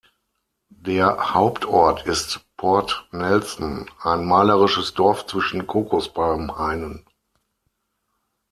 [0.79, 7.05] Der Hauptort ist Port Nelson, ein malerisches Dorf zwischen Kokospalmen-Hainen.